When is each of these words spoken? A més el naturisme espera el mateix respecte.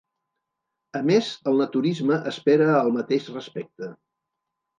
A 0.99 1.01
més 1.09 1.29
el 1.51 1.59
naturisme 1.63 2.17
espera 2.33 2.71
el 2.79 2.91
mateix 2.97 3.29
respecte. 3.37 3.93